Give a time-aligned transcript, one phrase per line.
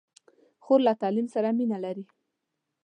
[0.63, 2.05] خور له تعلیم سره مینه لري.